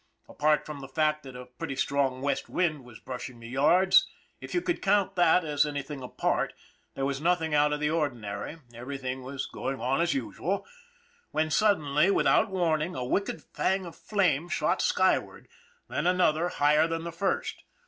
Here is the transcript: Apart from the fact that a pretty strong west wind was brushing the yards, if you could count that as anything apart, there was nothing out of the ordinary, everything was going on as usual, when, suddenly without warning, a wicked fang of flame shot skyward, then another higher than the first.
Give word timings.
Apart 0.27 0.65
from 0.65 0.79
the 0.79 0.87
fact 0.87 1.21
that 1.21 1.35
a 1.35 1.45
pretty 1.45 1.75
strong 1.75 2.23
west 2.23 2.49
wind 2.49 2.83
was 2.83 2.99
brushing 2.99 3.39
the 3.39 3.47
yards, 3.47 4.07
if 4.39 4.55
you 4.55 4.59
could 4.59 4.81
count 4.81 5.13
that 5.15 5.45
as 5.45 5.63
anything 5.63 6.01
apart, 6.01 6.53
there 6.95 7.05
was 7.05 7.21
nothing 7.21 7.53
out 7.53 7.71
of 7.71 7.79
the 7.79 7.91
ordinary, 7.91 8.57
everything 8.73 9.21
was 9.21 9.45
going 9.45 9.79
on 9.79 10.01
as 10.01 10.15
usual, 10.15 10.65
when, 11.29 11.51
suddenly 11.51 12.09
without 12.09 12.49
warning, 12.49 12.95
a 12.95 13.05
wicked 13.05 13.43
fang 13.53 13.85
of 13.85 13.95
flame 13.95 14.49
shot 14.49 14.81
skyward, 14.81 15.47
then 15.87 16.07
another 16.07 16.49
higher 16.49 16.87
than 16.87 17.03
the 17.03 17.11
first. 17.11 17.61